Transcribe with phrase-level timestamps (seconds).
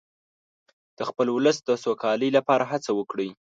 [0.97, 3.29] د خپل ولس د سوکالۍ لپاره هڅه وکړئ.